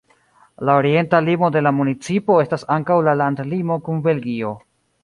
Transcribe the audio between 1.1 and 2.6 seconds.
limo de la municipo